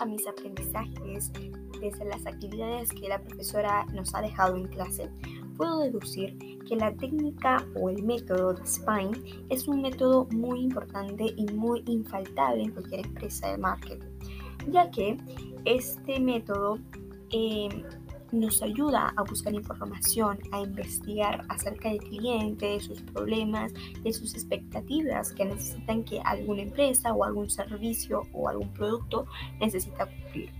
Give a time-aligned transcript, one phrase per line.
[0.00, 1.30] a mis aprendizajes
[1.80, 5.08] desde las actividades que la profesora nos ha dejado en clase,
[5.56, 6.36] puedo deducir
[6.66, 11.82] que la técnica o el método de Spine es un método muy importante y muy
[11.86, 14.08] infaltable en cualquier empresa de marketing,
[14.70, 15.18] ya que
[15.64, 16.78] este método
[17.30, 17.68] eh,
[18.32, 23.72] nos ayuda a buscar información, a investigar acerca del cliente, de sus problemas,
[24.02, 29.26] de sus expectativas que necesitan que alguna empresa o algún servicio o algún producto
[29.58, 30.52] necesita cumplir.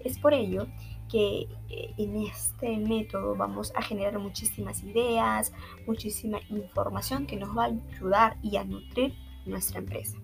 [0.00, 0.66] Es por ello
[1.08, 5.52] que eh, en este método vamos a generar muchísimas ideas,
[5.86, 9.14] muchísima información que nos va a ayudar y a nutrir
[9.46, 10.18] nuestra empresa.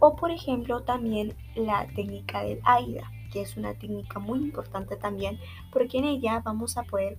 [0.00, 5.38] O por ejemplo también la técnica del AIDA que es una técnica muy importante también,
[5.72, 7.18] porque en ella vamos a poder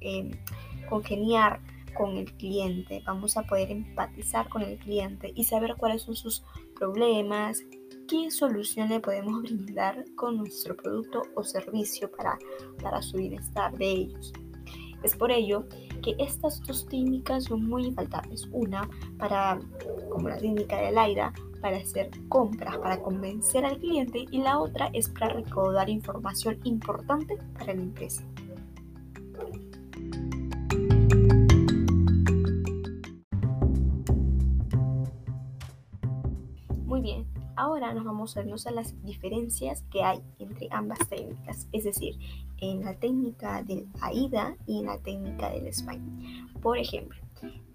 [0.00, 0.30] em,
[0.88, 1.60] congeniar
[1.96, 6.44] con el cliente, vamos a poder empatizar con el cliente y saber cuáles son sus
[6.76, 7.62] problemas,
[8.08, 12.38] qué solución le podemos brindar con nuestro producto o servicio para,
[12.82, 14.32] para su bienestar de ellos.
[15.02, 15.64] Es por ello
[16.02, 18.48] que estas dos técnicas son muy infaltables.
[18.52, 19.60] Una para,
[20.10, 24.90] como la técnica del AIDA, para hacer compras, para convencer al cliente y la otra
[24.92, 28.22] es para recaudar información importante para la empresa.
[36.84, 41.68] Muy bien, ahora nos vamos a vernos a las diferencias que hay entre ambas técnicas,
[41.72, 42.18] es decir,
[42.58, 46.46] en la técnica del AIDA y en la técnica del SPINE.
[46.60, 47.27] Por ejemplo,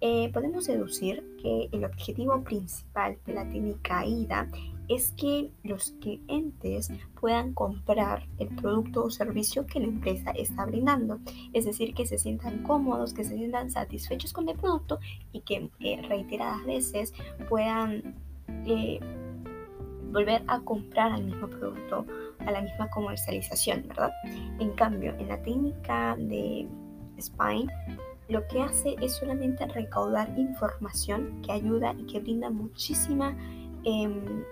[0.06, 4.50] eh, podemos deducir que el objetivo principal de la técnica AIDA
[4.86, 11.20] es que los clientes puedan comprar el producto o servicio que la empresa está brindando.
[11.54, 14.98] Es decir, que se sientan cómodos, que se sientan satisfechos con el producto
[15.32, 17.14] y que eh, reiteradas veces
[17.48, 18.14] puedan
[18.66, 19.00] eh,
[20.12, 22.04] volver a comprar el mismo producto,
[22.40, 24.12] a la misma comercialización, ¿verdad?
[24.60, 26.68] En cambio, en la técnica de
[27.18, 27.72] Spine,
[28.28, 33.36] lo que hace es solamente recaudar información que ayuda y que brinda muchísima
[33.84, 34.44] em,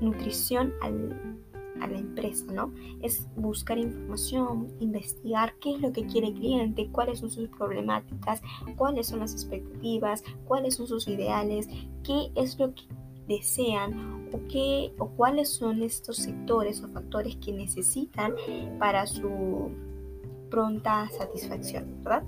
[0.00, 2.72] nutrición a la empresa, ¿no?
[3.02, 8.42] Es buscar información, investigar qué es lo que quiere el cliente, cuáles son sus problemáticas,
[8.76, 11.68] cuáles son las expectativas, cuáles son sus ideales,
[12.02, 12.82] qué es lo que
[13.28, 18.34] desean o, qué, o cuáles son estos sectores o factores que necesitan
[18.78, 19.70] para su
[20.50, 22.24] pronta satisfacción, ¿verdad?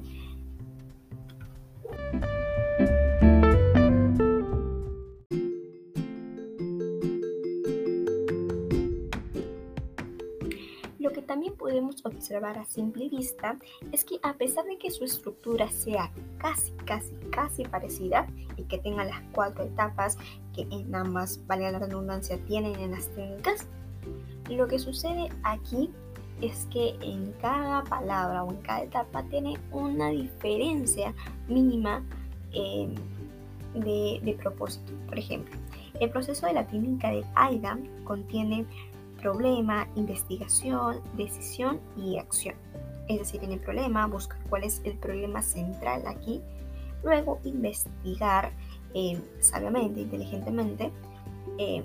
[11.30, 13.56] También podemos observar a simple vista
[13.92, 18.26] es que a pesar de que su estructura sea casi, casi, casi parecida
[18.56, 20.18] y que tenga las cuatro etapas
[20.52, 23.68] que en ambas, vale la redundancia, tienen en las técnicas,
[24.48, 25.92] lo que sucede aquí
[26.40, 31.14] es que en cada palabra o en cada etapa tiene una diferencia
[31.46, 32.02] mínima
[32.50, 32.92] em,
[33.74, 34.92] de, propósito.
[35.06, 35.54] Por ejemplo,
[36.00, 38.66] el proceso de la técnica de AIDA contiene
[39.20, 42.54] problema, investigación, decisión y acción.
[43.08, 46.40] Es decir, en el problema, buscar cuál es el problema central aquí,
[47.02, 48.52] luego investigar
[48.94, 50.92] em, sabiamente, inteligentemente,
[51.58, 51.84] em,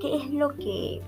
[0.00, 1.00] qué es lo que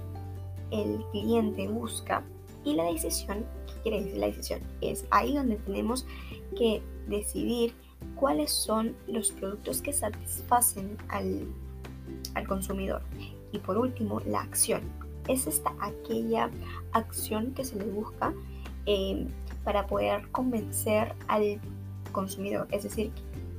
[0.71, 2.23] el cliente busca
[2.65, 4.61] y la decisión, ¿qué quiere decir la decisión?
[4.81, 6.07] Es ahí donde tenemos
[6.57, 7.75] que decidir
[8.17, 11.47] cuáles son los productos que satisfacen al,
[12.47, 13.03] consumidor.
[13.53, 14.83] Y por último, la acción.
[15.29, 16.51] Es esta aquella
[16.93, 18.33] acción que se le busca
[18.87, 19.29] em,
[19.65, 21.61] para poder convencer al
[22.13, 22.69] consumidor.
[22.71, 23.13] Es decir,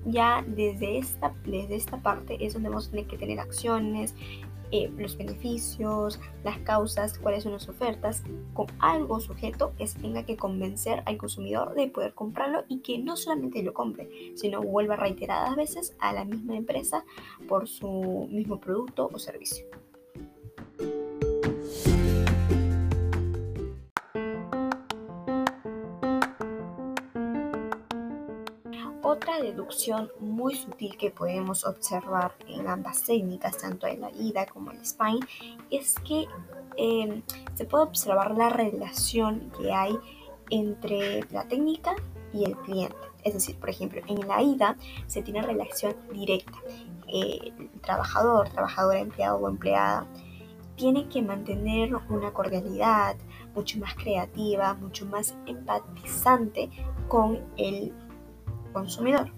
[0.06, 4.14] ya desde esta, desde esta parte es donde vamos a tener que tener acciones,
[4.72, 10.38] eh, los beneficios, las causas, cuáles son las ofertas, con algo sujeto es tenga que
[10.38, 15.56] convencer al consumidor de poder comprarlo y que no solamente lo compre, sino vuelva reiteradas
[15.56, 17.06] veces a la misma empresa
[17.48, 19.66] por su mismo producto o servicio.
[29.66, 34.72] Otra deducción muy sutil que podemos observar en ambas técnicas, tanto en la ida como
[34.72, 35.26] en el spine,
[35.72, 36.28] es que
[36.78, 37.24] em,
[37.56, 39.98] se puede observar la relación que hay
[40.52, 41.96] entre la técnica
[42.32, 42.96] y el cliente.
[43.24, 44.78] Es decir, por ejemplo, en la ida
[45.08, 46.60] se tiene relación directa.
[47.08, 50.06] el trabajador, trabajadora, empleado o empleada
[50.76, 53.16] tiene que mantener una cordialidad
[53.56, 56.70] mucho más creativa, mucho más empatizante
[57.08, 57.94] con el
[58.74, 59.32] consumidor.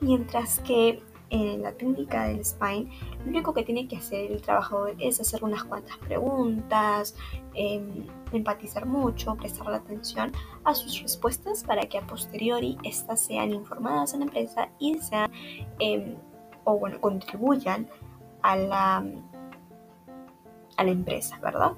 [0.00, 2.90] Mientras que en la técnica del spine,
[3.24, 7.14] lo único que tiene que hacer el trabajador es hacer unas cuantas preguntas,
[7.54, 10.32] em, empatizar mucho, prestar atención
[10.64, 15.30] a sus respuestas para que a posteriori estas sean informadas en la empresa y sean,
[15.78, 16.16] em,
[16.64, 17.88] o bueno, contribuyan
[18.42, 19.04] a la,
[20.76, 21.72] a la empresa, ¿verdad?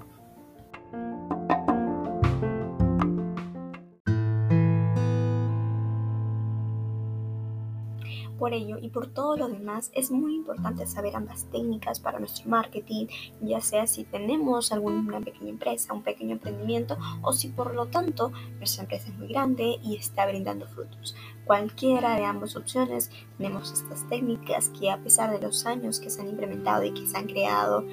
[8.43, 12.51] Por ello y por todo lo demás, es muy importante saber ambas técnicas para nuestro
[12.51, 13.07] marketing,
[13.41, 18.33] ya sea si tenemos alguna pequeña empresa, un pequeño emprendimiento o si por lo tanto
[18.59, 21.15] nuestra empresa es muy grande y está brindando frutos.
[21.45, 26.21] Cualquiera de ambas opciones, tenemos estas técnicas que a pesar de los años que se
[26.21, 27.85] han implementado y que se han creado,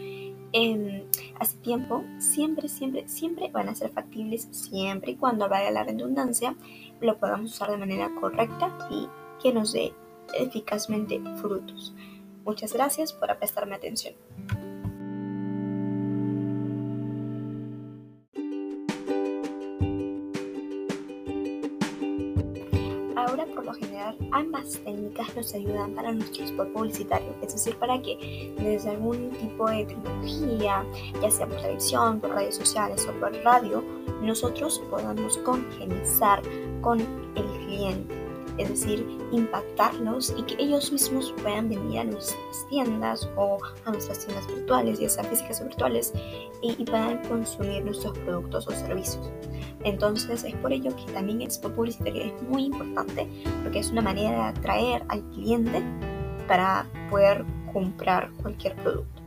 [0.51, 1.05] en
[1.39, 6.55] hace tiempo, siempre, siempre, siempre van a ser factibles, siempre y cuando vaya la redundancia,
[7.01, 9.07] lo podamos usar de manera correcta y
[9.39, 9.93] que nos dé
[10.33, 11.93] eficazmente frutos.
[12.45, 14.15] Muchas gracias por prestarme atención.
[23.15, 28.01] Ahora, por lo general, ambas técnicas nos ayudan para nuestro spot publicitario, es decir, para
[28.01, 30.83] que desde algún tipo de tecnología,
[31.21, 33.83] ya sea por televisión, por redes sociales o por radio,
[34.21, 36.41] nosotros podamos congenizar
[36.81, 36.99] con
[37.35, 38.18] el cliente
[38.59, 44.25] es decir, impactarlos y que ellos mismos puedan venir a nuestras tiendas o a nuestras
[44.25, 46.13] tiendas virtuales, ya sea físicas o virtuales,
[46.61, 49.31] y, puedan consumir nuestros productos o servicios.
[49.83, 53.27] Entonces es por ello que también el spot publicitario es muy importante
[53.63, 55.81] porque es una manera de atraer al cliente
[56.47, 59.18] para poder comprar cualquier producto.